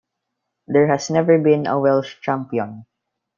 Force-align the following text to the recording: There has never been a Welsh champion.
There 0.65 0.87
has 0.87 1.11
never 1.11 1.37
been 1.37 1.67
a 1.67 1.79
Welsh 1.79 2.19
champion. 2.21 2.87